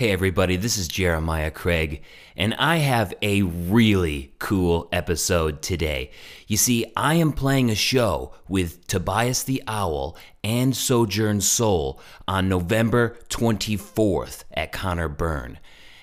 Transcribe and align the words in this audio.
Hey, 0.00 0.12
everybody, 0.12 0.56
this 0.56 0.78
is 0.78 0.88
Jeremiah 0.88 1.50
Craig, 1.50 2.00
and 2.34 2.54
I 2.54 2.76
have 2.76 3.12
a 3.20 3.42
really 3.42 4.32
cool 4.38 4.88
episode 4.90 5.60
today. 5.60 6.10
You 6.46 6.56
see, 6.56 6.90
I 6.96 7.16
am 7.16 7.34
playing 7.34 7.68
a 7.68 7.74
show 7.74 8.32
with 8.48 8.86
Tobias 8.86 9.42
the 9.42 9.62
Owl 9.68 10.16
and 10.42 10.74
Sojourn 10.74 11.42
Soul 11.42 12.00
on 12.26 12.48
November 12.48 13.18
24th 13.28 14.44
at 14.54 14.72
Conor 14.72 15.10
Byrne. 15.10 15.58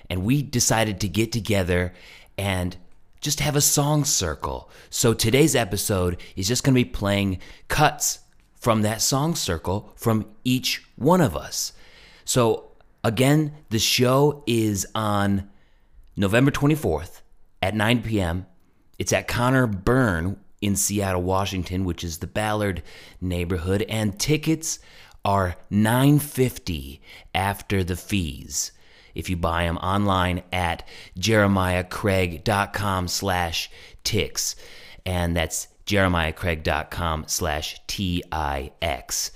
And 0.08 0.22
we 0.22 0.42
decided 0.42 1.00
to 1.00 1.08
get 1.08 1.32
together 1.32 1.92
and 2.38 2.76
just 3.20 3.40
have 3.40 3.56
a 3.56 3.60
song 3.60 4.04
circle. 4.04 4.70
So 4.90 5.12
today's 5.12 5.56
episode 5.56 6.18
is 6.36 6.46
just 6.46 6.62
going 6.62 6.76
to 6.76 6.84
be 6.84 6.88
playing 6.88 7.40
cuts 7.66 8.20
from 8.54 8.82
that 8.82 9.02
song 9.02 9.34
circle 9.34 9.92
from 9.96 10.26
each 10.44 10.84
one 10.94 11.20
of 11.20 11.36
us. 11.36 11.72
So 12.24 12.67
Again, 13.08 13.54
the 13.70 13.78
show 13.78 14.44
is 14.46 14.86
on 14.94 15.48
November 16.14 16.50
24th 16.50 17.22
at 17.62 17.74
9 17.74 18.02
p.m. 18.02 18.44
It's 18.98 19.14
at 19.14 19.26
Conor 19.26 19.66
Byrne 19.66 20.36
in 20.60 20.76
Seattle, 20.76 21.22
Washington, 21.22 21.86
which 21.86 22.04
is 22.04 22.18
the 22.18 22.26
Ballard 22.26 22.82
neighborhood, 23.18 23.82
and 23.88 24.18
tickets 24.18 24.78
are 25.24 25.56
950 25.70 27.00
after 27.34 27.82
the 27.82 27.96
fees 27.96 28.72
if 29.14 29.30
you 29.30 29.38
buy 29.38 29.64
them 29.64 29.78
online 29.78 30.42
at 30.52 30.86
jeremiahcraig.com 31.18 33.08
slash 33.08 33.70
tix 34.04 34.54
and 35.06 35.34
that's 35.34 35.68
jeremiahcraig.com 35.86 37.24
slash 37.26 37.80
t-i-x 37.86 39.32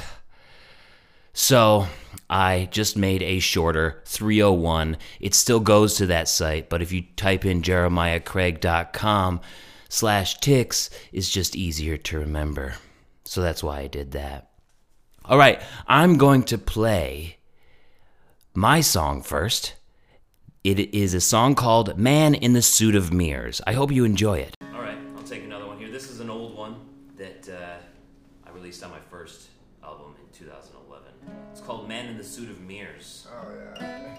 So 1.34 1.86
I 2.30 2.70
just 2.72 2.98
made 2.98 3.22
a 3.22 3.40
shorter 3.40 4.02
301. 4.06 4.98
It 5.20 5.34
still 5.34 5.60
goes 5.60 5.96
to 5.96 6.06
that 6.08 6.28
site, 6.28 6.70
but 6.70 6.82
if 6.82 6.92
you 6.92 7.04
type 7.16 7.46
in 7.46 7.62
jeremiahcraig.com 7.62 9.42
slash 9.90 10.40
tix, 10.40 10.90
it's 11.12 11.30
just 11.30 11.56
easier 11.56 11.98
to 11.98 12.20
remember. 12.20 12.76
So 13.26 13.42
that's 13.42 13.64
why 13.64 13.80
I 13.80 13.88
did 13.88 14.12
that. 14.12 14.50
All 15.26 15.38
right, 15.38 15.62
I'm 15.88 16.18
going 16.18 16.44
to 16.44 16.58
play 16.58 17.38
my 18.54 18.82
song 18.82 19.22
first. 19.22 19.76
It 20.64 20.94
is 20.94 21.14
a 21.14 21.22
song 21.22 21.56
called 21.56 21.98
Man 21.98 22.36
in 22.36 22.54
the 22.54 22.62
Suit 22.62 22.96
of 22.96 23.12
Mirrors. 23.12 23.62
I 23.66 23.74
hope 23.74 23.92
you 23.92 24.04
enjoy 24.04 24.40
it. 24.40 24.56
All 24.74 24.82
right, 24.82 24.98
I'll 25.16 25.24
take 25.24 25.44
another 25.44 25.68
one 25.68 25.78
here. 25.78 25.90
This 25.90 26.10
is 26.10 26.20
an 26.20 26.30
old 26.30 26.56
one 26.56 26.76
that 27.18 27.50
uh, 27.50 28.48
I 28.48 28.52
released 28.52 28.84
on 28.84 28.92
my 28.92 29.00
Man 31.92 32.08
in 32.08 32.18
the 32.18 32.24
Suit 32.24 32.50
of 32.50 32.62
Mirrors. 32.62 33.28
Oh, 33.30 33.52
yeah. 33.54 34.16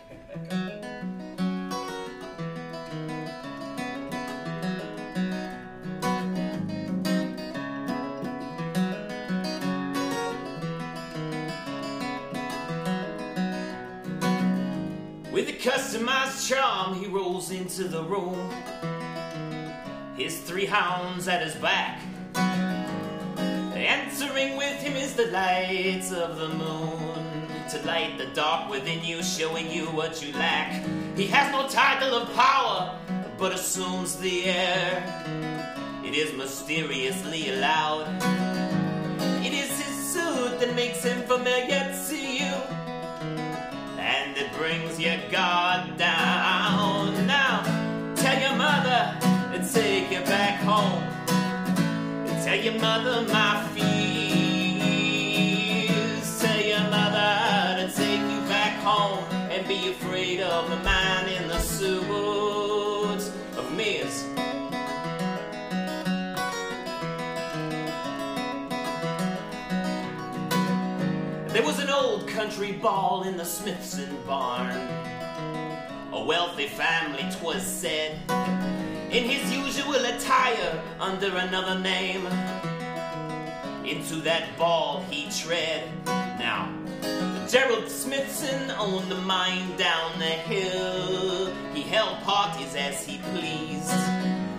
With 15.33 15.48
a 15.48 15.53
customized 15.55 16.47
charm, 16.47 17.00
he 17.00 17.06
rolls 17.06 17.50
into 17.53 17.84
the 17.84 18.03
room. 18.03 18.50
His 20.15 20.38
three 20.43 20.66
hounds 20.66 21.27
at 21.27 21.41
his 21.41 21.55
back. 21.55 22.03
Answering 23.75 24.59
with 24.59 24.77
him 24.82 24.94
is 24.94 25.15
the 25.15 25.28
lights 25.28 26.12
of 26.12 26.37
the 26.38 26.49
moon 26.50 26.91
to 27.72 27.87
light 27.87 28.19
the 28.19 28.27
dark 28.34 28.69
within 28.69 29.03
you, 29.03 29.22
showing 29.22 29.71
you 29.71 29.87
what 29.87 30.22
you 30.22 30.31
lack. 30.34 30.84
He 31.16 31.27
has 31.28 31.50
no 31.50 31.66
title 31.69 32.15
of 32.15 32.31
power, 32.34 32.99
but 33.38 33.53
assumes 33.53 34.16
the 34.16 34.44
air. 34.44 35.03
It 36.05 36.15
is 36.15 36.37
mysteriously 36.37 37.49
allowed. 37.49 38.09
It 39.41 39.55
is 39.55 39.71
his 39.81 40.12
suit 40.12 40.61
that 40.61 40.75
makes 40.77 41.03
him 41.03 41.22
familiar 41.22 41.97
to 42.09 42.16
you, 42.16 42.53
and 43.99 44.37
it 44.37 44.53
brings 44.53 45.00
your 45.00 45.16
guard 45.31 45.97
down. 45.97 47.27
Now, 47.27 47.62
tell 48.16 48.38
your 48.38 48.55
mother 48.55 49.16
and 49.55 49.66
take 49.72 50.11
you 50.12 50.21
back 50.27 50.61
home. 50.61 51.03
Tell 52.44 52.59
your 52.59 52.78
mother 52.81 53.22
my 53.32 53.51
country 72.52 72.72
ball 72.72 73.22
in 73.22 73.38
the 73.38 73.44
Smithson 73.44 74.14
barn. 74.26 74.76
A 76.12 76.22
wealthy 76.22 76.68
family, 76.68 77.24
'twas 77.32 77.62
said 77.62 78.20
in 79.10 79.24
his 79.24 79.50
usual 79.50 80.04
attire 80.04 80.82
under 81.00 81.34
another 81.38 81.78
name. 81.78 82.26
Into 83.86 84.16
that 84.16 84.58
ball 84.58 85.02
he 85.08 85.30
tread. 85.30 85.84
Now, 86.04 86.68
Gerald 87.48 87.88
Smithson 87.88 88.70
owned 88.72 89.10
the 89.10 89.22
mine 89.22 89.74
down 89.78 90.19
the 90.19 90.36
hill. 90.52 91.50
He 91.72 91.80
held 91.80 92.20
parties 92.22 92.74
as 92.74 93.02
he 93.06 93.16
pleased. 93.32 93.96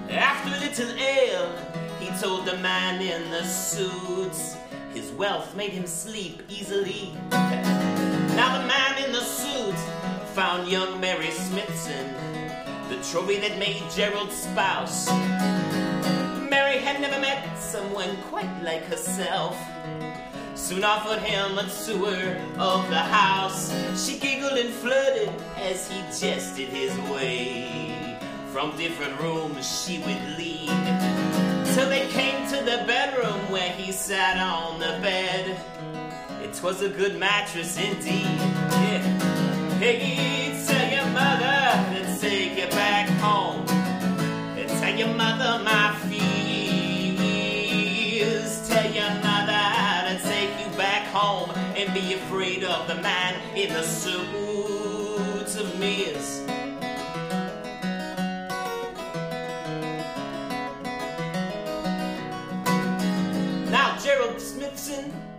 After 0.09 0.49
a 0.49 0.59
little 0.65 0.91
ale, 0.97 1.51
he 1.99 2.09
told 2.19 2.47
the 2.47 2.57
man 2.57 3.03
in 3.03 3.29
the 3.29 3.43
suits 3.43 4.57
his 4.93 5.11
wealth 5.11 5.55
made 5.55 5.71
him 5.71 5.87
sleep 5.87 6.41
easily. 6.49 7.11
Now 8.33 8.59
the 8.59 8.67
man 8.67 9.03
in 9.05 9.11
the 9.11 9.21
suit 9.21 9.77
found 10.33 10.67
young 10.67 10.99
Mary 10.99 11.29
Smithson 11.29 12.33
the 12.89 13.03
trophy 13.11 13.37
that 13.37 13.57
made 13.57 13.81
Gerald's 13.95 14.35
spouse. 14.35 15.07
Mary 16.49 16.77
had 16.77 17.01
never 17.01 17.19
met 17.19 17.57
someone 17.57 18.15
quite 18.29 18.61
like 18.61 18.83
herself. 18.83 19.57
Soon 20.53 20.83
offered 20.83 21.19
him 21.19 21.57
a 21.57 21.67
tour 21.85 22.37
of 22.59 22.87
the 22.89 22.99
house. 22.99 23.73
She 23.95 24.19
giggled 24.19 24.59
and 24.59 24.69
flirted 24.69 25.29
as 25.57 25.89
he 25.89 26.01
jested 26.19 26.67
his 26.67 26.95
way. 27.09 28.19
From 28.51 28.77
different 28.77 29.19
rooms 29.19 29.65
she 29.83 29.97
would 29.99 30.37
lead. 30.37 31.32
Till 31.73 31.89
they 31.89 32.07
came 32.09 32.47
to 32.49 32.57
the 32.57 32.83
bedroom 32.85 33.49
where 33.51 33.71
he 33.71 33.91
sat 33.91 34.37
on 34.37 34.79
the 34.79 34.99
bed. 35.01 35.57
It 36.43 36.61
was 36.61 36.83
a 36.83 36.89
good 36.89 37.17
mattress 37.17 37.77
indeed. 37.79 38.25
Yeah. 38.25 39.01
Hey, 39.79 40.53
tell 40.67 40.91
your 40.93 41.07
mother 41.07 41.73
to 41.95 42.19
take 42.19 42.57
you 42.59 42.67
back 42.67 43.09
home. 43.19 43.65
And 44.55 44.69
tell 44.69 44.95
your 44.95 45.15
mother 45.15 45.63
my 45.63 45.95
fears. 46.07 47.41
Tell 48.69 48.91
your 48.93 49.09
mother 49.23 49.65
to 50.09 50.19
take 50.29 50.53
you 50.63 50.69
back 50.77 51.07
home 51.07 51.49
and 51.75 51.91
be 51.91 52.13
afraid 52.13 52.63
of 52.63 52.87
the 52.87 53.01
man 53.01 53.33
in 53.57 53.73
the 53.73 53.81
suit 53.81 54.19
of 55.59 55.79
mirrors. 55.79 56.52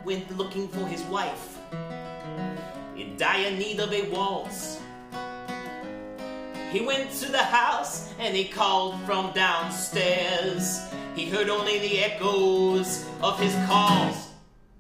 Went 0.04 0.36
looking 0.36 0.68
for 0.68 0.86
his 0.86 1.02
wife 1.04 1.58
in 2.96 3.16
dire 3.16 3.50
need 3.50 3.80
of 3.80 3.92
a 3.92 4.08
waltz. 4.10 4.80
He 6.70 6.80
went 6.80 7.10
to 7.20 7.30
the 7.30 7.42
house 7.42 8.12
and 8.18 8.36
he 8.36 8.44
called 8.44 9.00
from 9.02 9.32
downstairs. 9.32 10.80
He 11.14 11.28
heard 11.28 11.48
only 11.48 11.78
the 11.78 12.00
echoes 12.00 13.06
of 13.22 13.38
his 13.38 13.54
calls. 13.66 14.30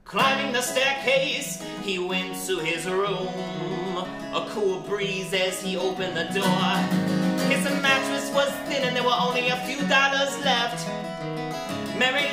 Climbing 0.04 0.52
the 0.52 0.60
staircase, 0.60 1.64
he 1.82 1.98
went 1.98 2.36
to 2.46 2.58
his 2.58 2.86
room. 2.86 3.28
A 4.34 4.46
cool 4.50 4.80
breeze 4.80 5.32
as 5.32 5.62
he 5.62 5.76
opened 5.76 6.16
the 6.16 6.24
door. 6.40 6.74
His 7.48 7.64
mattress 7.80 8.30
was 8.32 8.50
thin 8.66 8.82
and 8.84 8.96
there 8.96 9.04
were 9.04 9.16
only 9.18 9.48
a 9.48 9.56
few 9.58 9.78
dollars 9.86 10.36
left. 10.44 10.86
Mary 11.96 12.28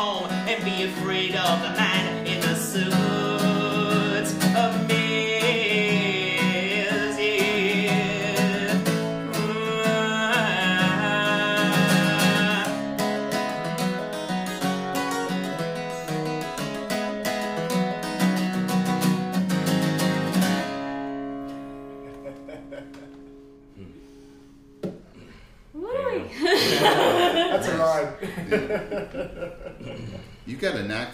own 0.00 0.30
and 0.48 0.64
be 0.64 0.84
afraid 0.84 1.36
of 1.36 1.60
the 1.60 1.68
man. 1.76 2.19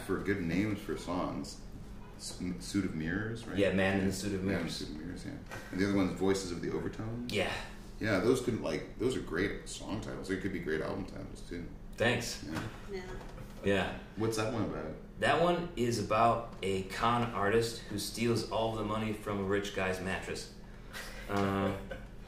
For 0.06 0.18
good 0.18 0.42
names 0.42 0.78
for 0.80 0.96
songs. 0.96 1.56
S- 2.18 2.38
Suit 2.60 2.84
of 2.86 2.94
Mirrors, 2.94 3.46
right? 3.46 3.58
Yeah, 3.58 3.72
Man 3.72 4.00
in 4.00 4.06
the 4.06 4.12
Suit 4.12 4.34
of 4.34 4.42
Man 4.42 4.54
in 4.54 4.58
Mirrors. 4.60 4.76
Suit 4.76 4.88
of 4.90 4.96
Mirrors, 4.96 5.24
yeah. 5.26 5.32
And 5.72 5.80
the 5.80 5.84
other 5.88 5.96
one's 5.96 6.18
Voices 6.18 6.50
of 6.52 6.62
the 6.62 6.70
Overtones. 6.72 7.32
Yeah, 7.32 7.50
Yeah, 8.00 8.20
those 8.20 8.40
could 8.40 8.62
like 8.62 8.98
those 8.98 9.16
are 9.16 9.20
great 9.20 9.68
song 9.68 10.00
titles. 10.00 10.28
They 10.28 10.36
could 10.36 10.52
be 10.52 10.58
great 10.60 10.80
album 10.80 11.04
titles 11.04 11.42
too. 11.48 11.64
thanks. 11.96 12.42
Yeah. 12.50 12.60
Yeah. 12.94 13.00
Yeah. 13.64 13.90
What's 14.16 14.36
that 14.38 14.52
one 14.52 14.62
about? 14.62 14.84
That 15.20 15.42
one 15.42 15.68
is 15.76 15.98
about 15.98 16.52
a 16.62 16.82
con 16.84 17.22
artist 17.34 17.80
who 17.90 17.98
steals 17.98 18.50
all 18.50 18.74
the 18.76 18.84
money 18.84 19.12
from 19.12 19.40
a 19.40 19.42
rich 19.42 19.74
guy's 19.74 20.00
mattress. 20.00 20.50
Uh, 21.30 21.70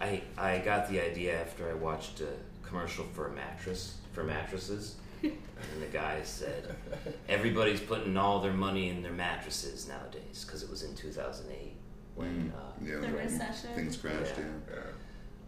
I 0.01 0.23
I 0.37 0.59
got 0.59 0.89
the 0.91 1.01
idea 1.01 1.41
after 1.41 1.71
I 1.71 1.75
watched 1.75 2.21
a 2.21 2.29
commercial 2.67 3.05
for 3.15 3.29
a 3.29 3.33
mattress 3.33 3.97
for 4.13 4.25
mattresses, 4.25 4.97
and 5.23 5.83
the 5.83 5.87
guy 5.93 6.21
said 6.23 6.75
everybody's 7.29 7.81
putting 7.81 8.17
all 8.17 8.41
their 8.41 8.53
money 8.53 8.89
in 8.89 9.03
their 9.03 9.13
mattresses 9.13 9.89
nowadays 9.89 10.45
because 10.47 10.63
it 10.63 10.71
was 10.71 10.83
in 10.83 10.95
2008 10.95 11.73
when. 12.15 12.53
Uh, 12.57 12.61
Yeah, 12.85 12.97
The 13.01 13.09
right. 13.09 13.25
recession? 13.25 13.71
Things 13.75 13.97
crashed. 13.97 14.35
Yeah. 14.39 14.45
Yeah. 14.71 14.81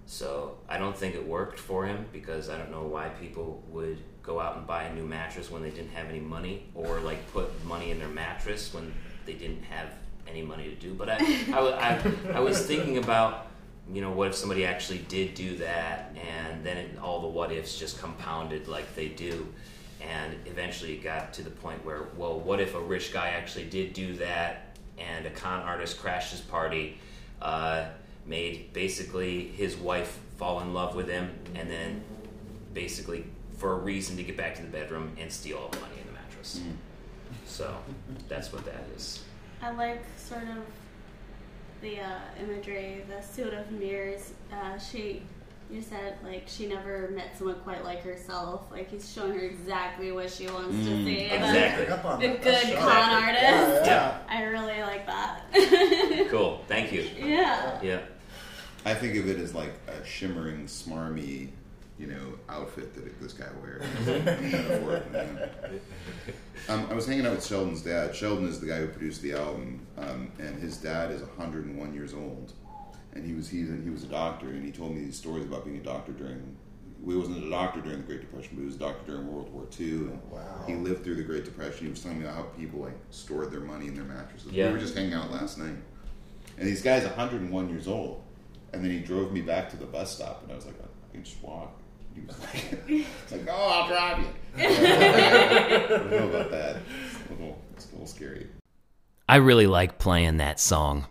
So 0.07 0.57
I 0.69 0.79
don't 0.79 0.97
think 0.97 1.15
it 1.15 1.25
worked 1.27 1.59
for 1.59 1.87
him 1.87 2.07
because 2.13 2.49
I 2.51 2.59
don't 2.59 2.71
know 2.73 2.83
why 2.83 3.09
people 3.11 3.63
would 3.71 3.99
go 4.23 4.41
out 4.41 4.57
and 4.57 4.67
buy 4.67 4.85
a 4.85 4.95
new 4.95 5.05
mattress 5.07 5.51
when 5.51 5.63
they 5.63 5.71
didn't 5.71 5.91
have 5.93 6.09
any 6.09 6.21
money, 6.21 6.67
or 6.75 7.01
like 7.01 7.31
put 7.33 7.49
money 7.65 7.91
in 7.91 7.99
their 7.99 8.09
mattress 8.09 8.75
when 8.75 8.93
they 9.25 9.35
didn't 9.35 9.63
have 9.65 9.89
any 10.29 10.43
money 10.43 10.65
to 10.65 10.75
do. 10.75 10.95
But 10.95 11.09
I, 11.11 11.17
I, 11.53 11.61
I, 11.95 12.13
I 12.35 12.41
was 12.41 12.67
thinking 12.67 12.99
about, 12.99 13.47
you 13.93 14.01
know, 14.01 14.11
what 14.11 14.29
if 14.29 14.35
somebody 14.35 14.65
actually 14.65 14.99
did 14.99 15.35
do 15.35 15.57
that, 15.57 16.15
and 16.17 16.65
then 16.65 16.77
it, 16.77 16.99
all 17.03 17.21
the 17.21 17.29
what 17.29 17.51
ifs 17.51 17.79
just 17.79 18.01
compounded 18.01 18.69
like 18.69 18.95
they 18.95 19.09
do. 19.09 19.47
And 20.01 20.35
eventually 20.47 20.95
it 20.95 21.03
got 21.03 21.35
to 21.35 21.43
the 21.43 21.51
point 21.51 21.85
where, 21.85 22.05
well, 22.17 22.39
what 22.39 22.61
if 22.61 22.75
a 22.75 22.81
rich 22.81 23.13
guy 23.13 23.31
actually 23.31 23.67
did 23.67 23.93
do 23.93 24.15
that, 24.15 24.79
and 24.99 25.27
a 25.27 25.31
con 25.31 25.63
artist 25.63 25.99
crashed 26.01 26.33
his 26.33 26.41
party, 26.41 26.99
uh, 27.43 27.87
made 28.27 28.73
basically 28.73 29.49
his 29.49 29.77
wife 29.77 30.19
fall 30.39 30.61
in 30.61 30.73
love 30.73 30.95
with 30.95 31.09
him, 31.09 31.31
and 31.55 31.71
then 31.71 32.03
basically 32.73 33.25
for 33.59 33.75
a 33.75 33.77
reason 33.77 34.17
to 34.17 34.23
get 34.23 34.37
back 34.37 34.55
to 34.55 34.63
the 34.63 34.69
bedroom 34.69 35.13
and 35.19 35.31
steal 35.31 35.59
all 35.59 35.69
the 35.69 35.81
money 35.81 35.95
in 36.01 36.07
the 36.07 36.13
mattress. 36.13 36.61
So 37.47 37.77
that's 38.29 38.53
what 38.53 38.65
that 38.65 38.85
is. 38.97 39.23
I 39.61 39.73
like 39.73 40.03
sort 40.17 40.45
of 40.45 40.65
the 41.81 42.01
uh, 42.01 42.19
imagery, 42.43 43.05
the 43.09 43.23
suit 43.23 43.55
of 43.55 43.71
mirrors. 43.71 44.33
Uh, 44.53 44.79
she, 44.79 45.23
you 45.71 45.81
said 45.81 46.15
like 46.25 46.45
she 46.47 46.67
never 46.67 47.11
met 47.15 47.37
someone 47.39 47.57
quite 47.61 47.85
like 47.85 48.03
herself. 48.03 48.63
Like 48.71 48.91
he's 48.91 49.11
showing 49.13 49.33
her 49.35 49.41
exactly 49.41 50.13
what 50.13 50.31
she 50.31 50.47
wants 50.49 50.71
to 50.71 50.91
Mm, 50.91 51.05
see. 51.05 51.19
exactly. 51.21 51.87
Pick 51.87 52.43
The 52.43 52.45
good 52.45 52.55
That's 52.55 52.69
sharp. 52.69 52.81
con 52.81 53.23
artist. 53.23 53.41
Yeah, 53.45 53.85
Yeah. 53.87 54.19
I 54.29 54.43
really 54.45 54.83
like 54.83 55.07
that. 55.07 55.43
Cool. 56.31 56.65
Thank 56.69 56.93
you. 56.93 57.07
yeah. 57.19 57.79
Yeah. 57.83 58.01
I 58.85 58.95
think 58.95 59.17
of 59.17 59.29
it 59.29 59.39
as 59.39 59.55
like 59.55 59.73
a 59.89 60.05
shimmering, 60.05 60.65
smarmy, 60.67 61.51
you 62.01 62.07
know, 62.07 62.39
outfit 62.49 62.95
that 62.95 63.21
this 63.21 63.35
guy 63.35 63.45
wears. 63.61 63.83
Metaphor, 64.07 65.03
you 65.07 65.13
know. 65.13 65.49
um, 66.71 66.87
I 66.91 66.95
was 66.95 67.07
hanging 67.07 67.27
out 67.27 67.35
with 67.37 67.45
Sheldon's 67.45 67.83
dad. 67.83 68.17
Sheldon 68.17 68.49
is 68.49 68.59
the 68.59 68.67
guy 68.67 68.79
who 68.79 68.89
produced 68.89 69.21
the 69.21 69.35
album, 69.35 69.87
um, 69.99 70.33
and 70.39 70.61
his 70.61 70.79
dad 70.79 71.11
is 71.11 71.21
101 71.21 71.93
years 71.93 72.15
old, 72.15 72.55
and 73.13 73.27
he 73.27 73.35
was 73.35 73.51
he, 73.51 73.59
he 73.67 73.91
was 73.91 74.03
a 74.03 74.07
doctor, 74.09 74.49
and 74.49 74.65
he 74.65 74.73
told 74.73 74.95
me 74.95 75.05
these 75.05 75.19
stories 75.19 75.45
about 75.45 75.65
being 75.67 75.77
a 75.77 75.83
doctor 75.83 76.13
during. 76.13 76.57
He 77.07 77.15
wasn't 77.15 77.45
a 77.45 77.51
doctor 77.51 77.81
during 77.81 77.99
the 77.99 78.07
Great 78.07 78.21
Depression, 78.21 78.51
but 78.55 78.61
he 78.61 78.67
was 78.67 78.77
a 78.77 78.79
doctor 78.79 79.13
during 79.13 79.33
World 79.33 79.51
War 79.55 79.67
II. 79.79 79.89
And 79.89 80.21
Wow. 80.31 80.65
He 80.67 80.75
lived 80.75 81.03
through 81.03 81.15
the 81.15 81.23
Great 81.23 81.47
Depression. 81.47 81.87
He 81.87 81.91
was 81.91 82.03
telling 82.03 82.19
me 82.19 82.25
about 82.25 82.37
how 82.37 82.43
people 82.43 82.81
like 82.81 82.99
stored 83.11 83.51
their 83.51 83.61
money 83.61 83.87
in 83.89 83.95
their 83.95 84.05
mattresses. 84.05 84.53
Yeah. 84.53 84.67
We 84.67 84.73
were 84.75 84.79
just 84.79 84.95
hanging 84.95 85.15
out 85.15 85.31
last 85.31 85.59
night, 85.59 85.77
and 86.59 86.67
these 86.67 86.83
guy's 86.83 87.05
101 87.05 87.69
years 87.69 87.87
old. 87.87 88.23
And 88.73 88.85
then 88.85 88.91
he 88.91 89.01
drove 89.01 89.33
me 89.33 89.41
back 89.41 89.69
to 89.71 89.77
the 89.77 89.85
bus 89.87 90.15
stop, 90.15 90.43
and 90.45 90.53
I 90.53 90.55
was 90.55 90.65
like, 90.65 90.77
I 90.81 91.13
can 91.13 91.25
just 91.25 91.43
walk. 91.43 91.80
He 92.15 92.21
was 92.23 92.39
like, 92.41 92.83
it's 92.89 93.33
like, 93.33 93.47
oh, 93.49 93.53
I'll 93.53 93.89
drive 93.89 94.19
you. 94.19 94.27
I 94.57 95.87
don't 95.89 96.11
know 96.11 96.29
about 96.29 96.51
that. 96.51 96.77
It's 96.77 97.31
a 97.31 97.33
little, 97.33 97.63
it's 97.75 97.89
a 97.89 97.91
little 97.93 98.07
scary. 98.07 98.47
I 99.29 99.37
really 99.37 99.67
like 99.67 99.99
playing 99.99 100.39
that 100.39 100.59
song. 100.59 101.07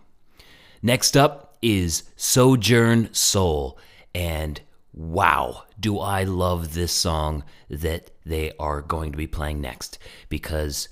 Next 0.82 1.16
up 1.16 1.56
is 1.62 2.04
Sojourn 2.16 3.12
Soul, 3.12 3.78
and 4.14 4.60
wow, 4.92 5.64
do 5.78 5.98
I 5.98 6.24
love 6.24 6.74
this 6.74 6.92
song 6.92 7.44
that 7.68 8.10
they 8.24 8.52
are 8.58 8.82
going 8.82 9.12
to 9.12 9.18
be 9.18 9.26
playing 9.26 9.60
next 9.60 9.98
because 10.28 10.88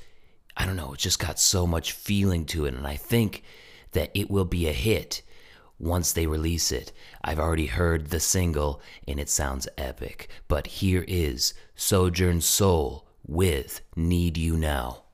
I 0.56 0.66
don't 0.66 0.76
know, 0.76 0.94
it 0.94 0.98
just 0.98 1.18
got 1.18 1.38
so 1.38 1.66
much 1.66 1.92
feeling 1.92 2.44
to 2.46 2.64
it, 2.64 2.74
and 2.74 2.86
I 2.86 2.96
think 2.96 3.42
that 3.92 4.10
it 4.14 4.30
will 4.30 4.44
be 4.44 4.66
a 4.66 4.72
hit 4.72 5.22
once 5.78 6.12
they 6.12 6.26
release 6.26 6.72
it. 6.72 6.92
I've 7.22 7.38
already 7.38 7.66
heard 7.66 8.08
the 8.08 8.20
single 8.20 8.80
and 9.06 9.18
it 9.18 9.28
sounds 9.28 9.68
epic, 9.76 10.28
but 10.48 10.66
here 10.66 11.04
is 11.08 11.54
Sojourn 11.74 12.40
Soul 12.40 13.06
with 13.26 13.80
Need 13.96 14.36
You 14.36 14.56
Now. 14.56 15.04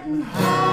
Getting 0.00 0.22
higher. 0.22 0.69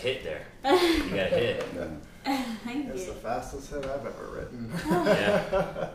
Hit 0.00 0.24
there. 0.24 0.42
You 0.64 1.10
got 1.10 1.32
a 1.32 1.36
hit. 1.36 1.64
Yeah. 2.26 2.92
It's 2.92 3.06
the 3.06 3.14
fastest 3.14 3.70
hit 3.70 3.84
I've 3.86 4.06
ever 4.06 4.28
written. 4.30 4.72
Yeah. 4.86 5.88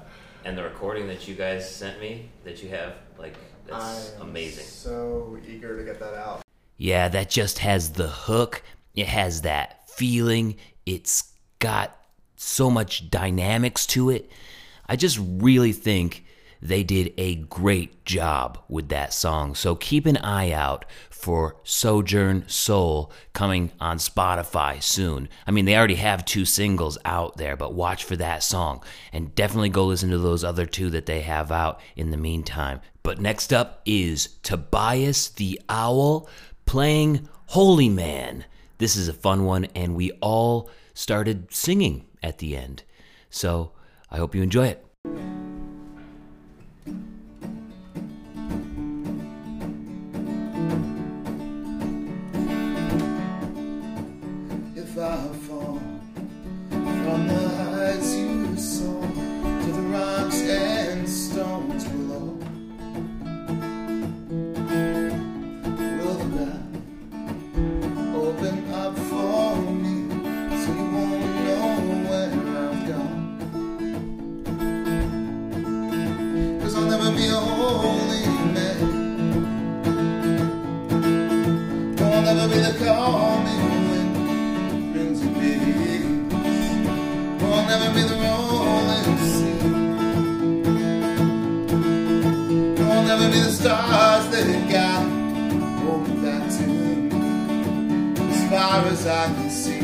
And 0.44 0.58
the 0.58 0.64
recording 0.64 1.08
that 1.08 1.28
you 1.28 1.36
guys 1.36 1.70
sent 1.70 2.00
me 2.00 2.30
that 2.44 2.62
you 2.62 2.70
have, 2.70 2.94
like, 3.18 3.36
I 3.72 3.72
that's 3.72 4.14
am 4.16 4.30
amazing. 4.30 4.66
So 4.66 5.38
eager 5.48 5.78
to 5.78 5.84
get 5.84 6.00
that 6.00 6.14
out. 6.14 6.42
Yeah, 6.78 7.08
that 7.10 7.30
just 7.30 7.60
has 7.60 7.94
the 7.94 8.08
hook. 8.08 8.62
It 8.96 9.08
has 9.08 9.42
that 9.42 9.90
feeling. 9.90 10.58
It's 10.86 11.32
got 11.60 11.98
so 12.36 12.70
much 12.70 13.10
dynamics 13.10 13.86
to 13.88 14.10
it. 14.10 14.32
I 14.88 14.96
just 14.96 15.20
really 15.22 15.72
think 15.72 16.26
they 16.62 16.84
did 16.84 17.14
a 17.18 17.36
great 17.36 18.06
job 18.06 18.60
with 18.68 18.90
that 18.90 19.14
song. 19.14 19.56
So 19.56 19.76
keep 19.76 20.06
an 20.06 20.18
eye 20.18 20.52
out 20.52 20.86
for 21.10 21.56
Sojourn 21.64 22.48
Soul 22.48 23.12
coming 23.34 23.72
on 23.80 23.98
Spotify 23.98 24.82
soon. 24.82 25.28
I 25.48 25.52
mean, 25.52 25.66
they 25.66 25.76
already 25.76 25.96
have 25.96 26.24
two 26.24 26.46
singles 26.46 26.98
out 27.04 27.38
there, 27.38 27.56
but 27.56 27.74
watch 27.74 28.04
for 28.04 28.16
that 28.18 28.44
song. 28.44 28.84
And 29.12 29.34
definitely 29.34 29.70
go 29.70 29.86
listen 29.86 30.12
to 30.12 30.20
those 30.20 30.44
other 30.44 30.66
two 30.66 30.90
that 30.92 31.06
they 31.08 31.22
have 31.22 31.52
out 31.52 31.80
in 31.96 32.12
the 32.12 32.18
meantime. 32.18 32.82
But 33.02 33.20
next 33.20 33.54
up 33.54 33.82
is 33.86 34.38
Tobias 34.44 35.30
the 35.30 35.62
Owl 35.70 36.30
playing 36.66 37.28
Holy 37.48 37.90
Man. 37.90 38.46
This 38.78 38.96
is 38.96 39.08
a 39.08 39.14
fun 39.14 39.46
one, 39.46 39.66
and 39.76 39.96
we 39.96 40.12
all 40.22 40.70
started 40.94 41.54
singing 41.54 42.06
at 42.22 42.40
the 42.40 42.58
end. 42.58 42.84
So 43.30 43.72
I 44.10 44.18
hope 44.18 44.36
you 44.36 44.42
enjoy 44.42 44.68
it. 44.68 45.45
If 54.96 55.02
I 55.02 55.28
fall 55.46 55.95
that 94.44 94.70
God 94.70 95.06
hold 95.80 96.22
back 96.22 96.44
to. 96.58 96.65
As 98.32 98.50
far 98.50 98.86
as 98.88 99.08
I 99.08 99.25
can 99.34 99.50
see, 99.50 99.80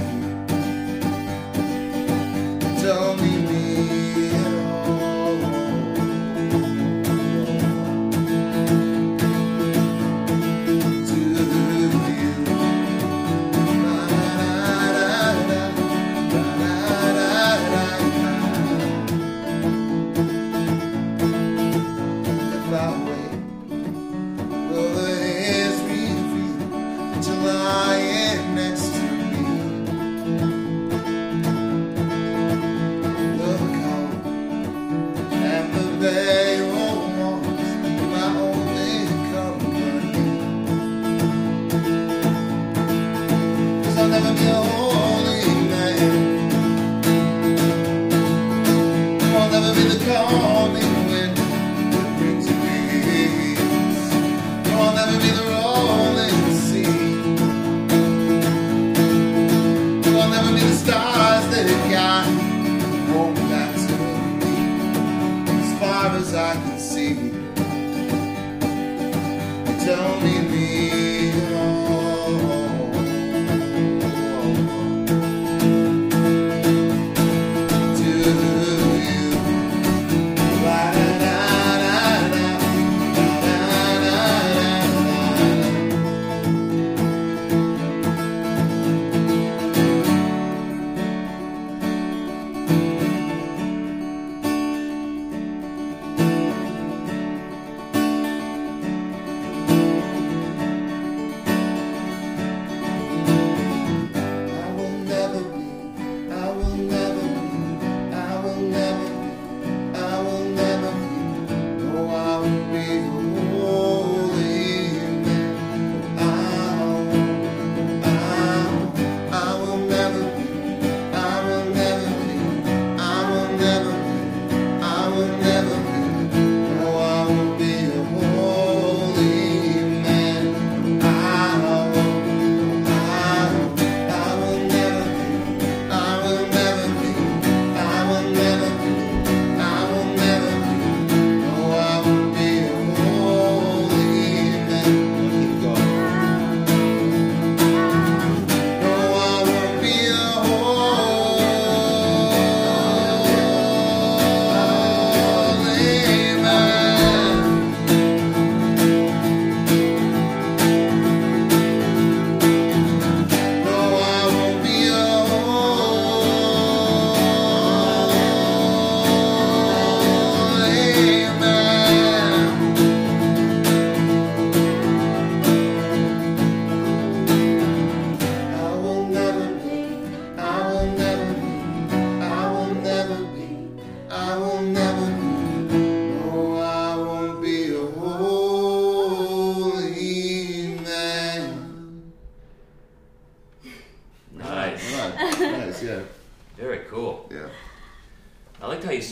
don't 2.84 3.22
me 3.22 3.41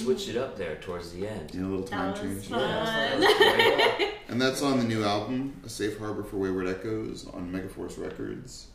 switched 0.10 0.30
it 0.30 0.38
up 0.38 0.58
there 0.58 0.76
towards 0.78 1.12
the 1.14 1.28
end. 1.28 1.54
You 1.54 1.62
know, 1.62 1.68
a 1.68 1.72
little 1.72 1.86
time 1.88 2.14
That 2.16 2.24
was 2.24 2.32
change. 2.42 2.48
fun. 2.48 2.60
That 2.62 3.20
was 3.20 3.98
great. 3.98 4.12
And 4.28 4.42
that's 4.42 4.62
on 4.62 4.78
the 4.80 4.84
new 4.84 5.04
album, 5.04 5.60
A 5.66 5.70
Safe 5.70 5.98
Harbor 6.00 6.24
for 6.24 6.38
Wayward 6.38 6.68
Echoes, 6.68 7.28
on 7.34 7.52
Megaforce 7.52 8.00
Records. 8.02 8.68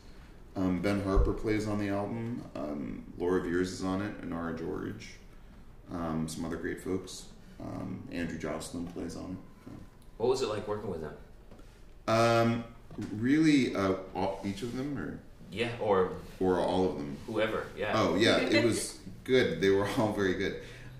Um, 0.55 0.81
ben 0.81 1.03
Harper 1.03 1.33
plays 1.33 1.67
on 1.67 1.79
the 1.79 1.89
album. 1.89 2.41
Um, 2.55 3.03
Laura 3.17 3.41
Veirs 3.41 3.63
is 3.73 3.83
on 3.83 4.01
it, 4.01 4.13
and 4.21 4.29
Nora 4.29 4.57
George. 4.57 5.15
Um, 5.91 6.27
some 6.29 6.45
other 6.45 6.55
great 6.55 6.81
folks. 6.81 7.25
Um, 7.59 8.07
Andrew 8.11 8.37
Joslyn 8.37 8.87
plays 8.87 9.17
on 9.17 9.37
it. 9.67 9.73
What 10.17 10.29
was 10.29 10.41
it 10.41 10.47
like 10.47 10.65
working 10.67 10.89
with 10.89 11.01
them? 11.01 11.13
Um, 12.07 12.63
really, 13.17 13.75
uh, 13.75 13.95
all, 14.15 14.39
each 14.45 14.61
of 14.61 14.75
them, 14.77 14.97
or 14.97 15.19
Yeah, 15.51 15.71
or 15.81 16.13
or 16.39 16.59
all 16.59 16.87
of 16.89 16.95
them? 16.95 17.17
whoever. 17.27 17.65
Yeah. 17.77 17.91
Oh 17.93 18.15
yeah, 18.15 18.37
it 18.37 18.63
was 18.65 18.97
good. 19.25 19.59
They 19.59 19.69
were 19.69 19.87
all 19.97 20.13
very 20.13 20.35
good. 20.35 20.55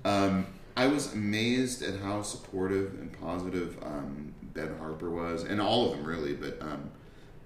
Um, 0.06 0.46
I 0.78 0.88
was 0.88 1.14
amazed 1.14 1.82
at 1.82 2.00
how 2.00 2.22
supportive 2.22 2.94
and 3.00 3.12
positive 3.20 3.78
um, 3.84 4.34
Ben 4.54 4.78
Harper 4.78 5.10
was, 5.10 5.44
and 5.44 5.60
all 5.60 5.92
of 5.92 5.98
them 5.98 6.06
really. 6.06 6.34
But 6.34 6.62
um, 6.62 6.92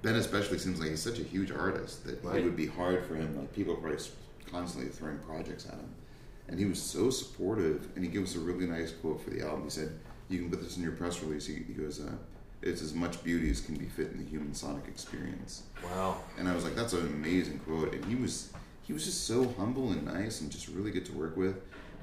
Ben 0.02 0.15
especially 0.15 0.60
seems 0.60 0.80
like 0.80 0.89
he's 0.89 1.02
such 1.02 1.19
a 1.19 1.24
huge 1.24 1.52
artist 1.52 2.06
that 2.06 2.24
Right. 2.24 2.39
it 2.39 2.43
would 2.43 2.58
be 2.58 2.67
hard 2.67 3.06
for 3.06 3.15
him. 3.15 3.38
Like 3.38 3.54
people 3.54 3.74
are 3.74 3.78
probably 3.78 4.00
constantly 4.52 4.91
throwing 4.91 5.19
projects 5.19 5.65
at 5.67 5.74
him, 5.76 5.89
and 6.48 6.60
he 6.60 6.65
was 6.65 6.82
so 6.82 7.10
supportive. 7.10 7.88
And 7.95 8.04
he 8.04 8.10
gave 8.12 8.24
us 8.24 8.36
a 8.36 8.39
really 8.39 8.65
nice 8.67 8.91
quote 8.91 9.22
for 9.24 9.30
the 9.30 9.41
album. 9.41 9.63
He 9.63 9.69
said, 9.69 9.91
"You 10.28 10.39
can 10.39 10.50
put 10.50 10.62
this 10.62 10.76
in 10.78 10.84
your 10.84 10.91
press 10.93 11.22
release." 11.24 11.45
He, 11.45 11.54
he 11.56 11.74
goes, 11.74 12.00
uh, 12.02 12.12
"It's 12.62 12.82
as 12.82 12.93
much 12.93 13.24
beauty 13.24 13.50
as 13.52 13.62
can 13.62 13.76
be 13.76 13.86
fit 13.86 14.12
in 14.12 14.17
the 14.17 14.26
human 14.30 14.54
sonic 14.54 14.88
experience." 14.88 15.63
Wow. 15.84 16.17
and 16.38 16.50
I 16.50 16.56
was 16.56 16.63
like, 16.65 16.76
"That's 16.76 16.93
an 16.93 17.06
amazing 17.08 17.60
quote." 17.60 17.93
And 17.93 18.04
he 18.06 18.15
was 18.15 18.52
he 18.82 18.91
was 18.91 19.06
just 19.06 19.28
so 19.28 19.48
humble 19.58 19.91
and 19.91 20.04
nice, 20.04 20.41
and 20.41 20.52
just 20.52 20.67
really 20.67 20.91
good 20.91 21.06
to 21.06 21.13
work 21.13 21.38
with. 21.38 21.56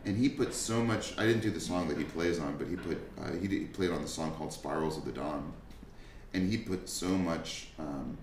And 0.07 0.16
he 0.16 0.29
put 0.29 0.55
so 0.55 0.85
much. 0.85 1.19
I 1.19 1.27
didn't 1.27 1.42
do 1.42 1.51
the 1.51 1.61
song 1.61 1.88
that 1.88 1.99
he 1.99 2.05
plays 2.05 2.38
on, 2.38 2.57
but 2.57 2.69
he 2.69 2.77
put 2.77 2.97
uh, 3.21 3.33
he, 3.33 3.49
did, 3.49 3.59
he 3.59 3.66
played 3.66 3.90
on 3.90 4.03
the 4.03 4.09
song 4.09 4.33
called 4.37 4.53
"Spirals 4.53 4.97
of 4.97 5.05
the 5.05 5.11
Dawn," 5.11 5.53
and 6.33 6.49
he 6.49 6.57
put 6.57 6.88
so 6.88 7.09
much 7.09 7.69
um, 7.81 8.16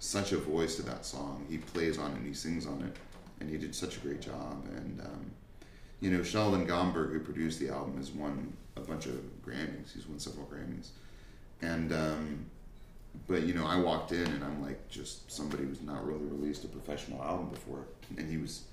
such 0.00 0.32
a 0.32 0.36
voice 0.38 0.74
to 0.76 0.82
that 0.82 1.06
song. 1.06 1.46
He 1.48 1.58
plays 1.58 1.98
on 1.98 2.10
it 2.10 2.16
and 2.16 2.26
he 2.26 2.34
sings 2.34 2.66
on 2.66 2.82
it, 2.82 2.96
and 3.38 3.48
he 3.48 3.56
did 3.56 3.76
such 3.76 3.96
a 3.96 4.00
great 4.00 4.20
job. 4.20 4.66
And 4.76 5.00
um, 5.00 5.30
you 6.00 6.10
know, 6.10 6.24
Sheldon 6.24 6.66
Gomberg, 6.66 7.12
who 7.12 7.20
produced 7.20 7.60
the 7.60 7.68
album, 7.68 7.96
has 7.98 8.10
won 8.10 8.52
a 8.74 8.80
bunch 8.80 9.06
of 9.06 9.20
Grammys. 9.46 9.92
He's 9.94 10.08
won 10.08 10.18
several 10.18 10.46
Grammys, 10.46 10.88
and 11.62 11.92
um, 11.92 12.46
but 13.28 13.42
you 13.42 13.54
know, 13.54 13.66
I 13.66 13.76
walked 13.76 14.10
in 14.10 14.26
and 14.26 14.42
I'm 14.42 14.60
like 14.60 14.88
just 14.88 15.30
somebody 15.30 15.62
who's 15.62 15.80
not 15.80 16.04
really 16.04 16.24
released 16.24 16.64
a 16.64 16.68
professional 16.68 17.22
album 17.22 17.50
before, 17.50 17.84
and 18.16 18.28
he 18.28 18.36
was. 18.36 18.64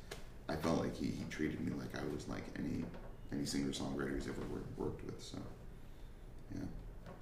I 0.49 0.55
felt 0.55 0.79
like 0.79 0.95
he, 0.97 1.05
he 1.07 1.23
treated 1.29 1.61
me 1.61 1.71
like 1.79 1.95
I 1.95 2.03
was 2.13 2.27
like 2.27 2.43
any 2.57 2.83
any 3.31 3.45
singer 3.45 3.69
songwriter 3.69 4.15
he's 4.15 4.27
ever 4.27 4.41
worked, 4.51 4.77
worked 4.79 5.05
with. 5.05 5.21
So 5.21 5.37
yeah, 6.55 6.61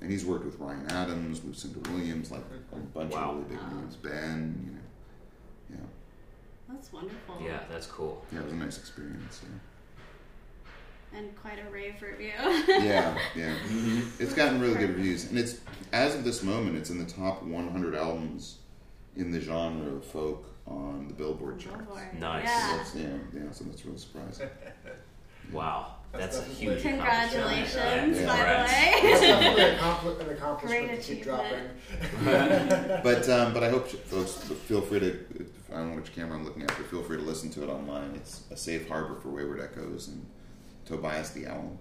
and 0.02 0.10
he's 0.12 0.26
worked 0.26 0.46
with 0.46 0.58
Ryan 0.60 0.90
Adams, 0.92 1.44
Lucinda 1.44 1.80
Williams, 1.92 2.32
like 2.32 2.42
a 2.74 2.76
bunch 2.98 3.14
Wow. 3.14 3.32
of 3.32 3.36
really 3.38 3.50
big 3.50 3.60
Wow. 3.60 3.80
names. 3.82 3.96
Ben, 3.98 4.64
you 4.66 4.72
know, 5.76 5.82
yeah, 5.82 6.74
That's 6.74 6.92
wonderful. 6.94 7.36
Yeah, 7.44 7.60
that's 7.70 7.88
cool. 7.88 8.24
yeah, 8.32 8.40
it 8.40 8.46
was 8.46 8.54
a 8.54 8.58
nice 8.58 8.78
experience. 8.78 9.42
Yeah. 9.44 11.20
And 11.20 11.36
quite 11.42 11.58
a 11.66 11.70
rave 11.72 12.02
review. 12.02 12.32
Yeah, 12.68 12.84
yeah, 12.84 13.18
yeah. 13.36 13.54
Mm-hmm. 13.68 14.22
It's 14.24 14.34
gotten 14.34 14.60
really 14.62 14.76
good 14.76 14.96
reviews, 14.96 15.30
and 15.30 15.38
it's 15.40 15.60
as 15.92 16.16
of 16.16 16.24
this 16.24 16.44
moment, 16.44 16.78
it's 16.78 16.90
in 16.90 16.98
the 17.00 17.10
top 17.12 17.44
100 17.44 17.96
albums 17.96 18.60
in 19.16 19.32
the 19.32 19.40
genre 19.42 19.96
of 19.96 20.06
folk 20.06 20.46
on 20.68 21.08
the 21.08 21.14
Billboard 21.14 21.60
charts. 21.60 21.78
Billboard. 21.86 22.20
Nice. 22.20 22.48
So 22.50 22.52
Yeah. 22.52 22.78
that's, 22.78 22.96
yeah, 22.96 23.08
yeah, 23.34 23.52
so 23.52 23.64
that's 23.66 23.86
real 23.86 23.98
surprising. 23.98 24.50
Wow. 25.54 25.94
That's, 26.12 26.40
That's 26.40 26.50
a 26.50 26.54
huge 26.56 26.82
Congratulations, 26.82 27.76
accomplishment. 27.76 28.16
Yeah. 28.18 28.26
by 28.28 28.36
Congrats. 28.36 28.72
the 29.02 29.08
It's 29.08 29.22
way. 29.22 29.28
definitely 29.28 29.64
an 29.64 29.76
accompli- 29.76 30.26
an 30.26 30.30
accomplishment 30.32 30.88
Great 30.88 31.02
to 31.02 31.16
keep 31.16 31.24
dropping. 31.24 31.64
But 33.04 33.30
um, 33.30 33.54
but 33.54 33.64
I 33.64 33.70
hope 33.70 33.88
folks 33.88 34.34
feel 34.66 34.82
free 34.82 35.00
to. 35.00 35.20
I 35.72 35.78
don't 35.78 35.92
know 35.92 35.96
which 35.96 36.14
camera 36.14 36.38
I'm 36.38 36.44
looking 36.44 36.64
at, 36.64 36.68
but 36.70 36.86
feel 36.88 37.02
free 37.02 37.16
to 37.18 37.24
listen 37.24 37.50
to 37.52 37.64
it 37.64 37.70
online. 37.70 38.12
It's 38.16 38.42
a 38.52 38.58
safe 38.58 38.90
harbor 38.90 39.16
for 39.22 39.30
wayward 39.30 39.62
echoes 39.62 40.10
and 40.10 40.26
Tobias 40.86 41.30
the 41.32 41.48
owl. 41.48 41.78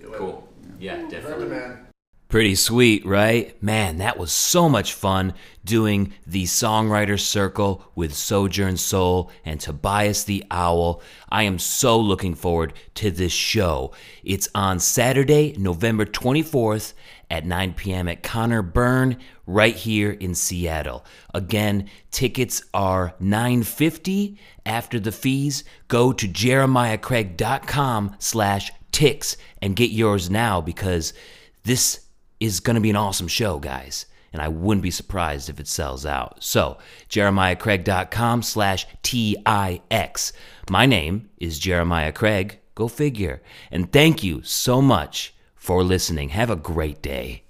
Do 0.00 0.12
it. 0.12 0.18
Cool. 0.18 0.48
Yeah, 0.78 0.94
Friend 0.94 1.10
definitely. 1.10 1.48
Pretty 2.28 2.56
sweet, 2.56 3.06
right? 3.06 3.60
Man, 3.62 3.96
that 3.98 4.18
was 4.18 4.30
so 4.30 4.68
much 4.68 4.92
fun 4.92 5.32
doing 5.64 6.12
the 6.26 6.44
Songwriter 6.44 7.18
Circle 7.18 7.90
with 7.94 8.14
Sojourn 8.14 8.76
Soul 8.76 9.30
and 9.46 9.58
Tobias 9.58 10.24
the 10.24 10.44
Owl. 10.50 11.00
I 11.30 11.44
am 11.44 11.58
so 11.58 11.98
looking 11.98 12.34
forward 12.34 12.74
to 12.96 13.10
this 13.10 13.32
show. 13.32 13.92
It's 14.22 14.46
on 14.54 14.78
Saturday, 14.78 15.54
November 15.56 16.04
24th 16.04 16.92
at 17.30 17.46
9 17.46 17.72
p.m. 17.72 18.08
at 18.08 18.22
Conor 18.22 18.60
Byrne 18.60 19.16
right 19.46 19.74
here 19.74 20.10
in 20.10 20.34
Seattle. 20.34 21.06
Again, 21.32 21.88
tickets 22.10 22.62
are 22.74 23.14
950 23.20 24.38
after 24.66 25.00
the 25.00 25.12
fees. 25.12 25.64
Go 25.88 26.12
to 26.12 26.28
jeremiahcraig.com 26.28 28.16
slash 28.18 28.70
ticks 28.92 29.38
and 29.62 29.74
get 29.74 29.90
yours 29.90 30.28
now 30.28 30.60
because 30.60 31.14
this 31.64 32.00
is 32.40 32.60
going 32.60 32.74
to 32.74 32.80
be 32.80 32.90
an 32.90 32.96
awesome 32.96 33.28
show, 33.28 33.58
guys. 33.58 34.06
And 34.32 34.42
I 34.42 34.48
wouldn't 34.48 34.82
be 34.82 34.90
surprised 34.90 35.48
if 35.48 35.58
it 35.58 35.66
sells 35.66 36.04
out. 36.04 36.44
So, 36.44 36.78
jeremiahcraig.com 37.08 38.42
slash 38.42 38.86
T-I-X. 39.02 40.32
My 40.70 40.84
name 40.84 41.30
is 41.38 41.58
Jeremiah 41.58 42.12
Craig. 42.12 42.60
Go 42.74 42.88
figure. 42.88 43.42
And 43.70 43.90
thank 43.90 44.22
you 44.22 44.42
so 44.42 44.82
much 44.82 45.34
for 45.54 45.82
listening. 45.82 46.28
Have 46.28 46.50
a 46.50 46.56
great 46.56 47.00
day. 47.00 47.44